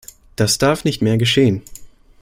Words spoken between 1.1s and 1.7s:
geschehen.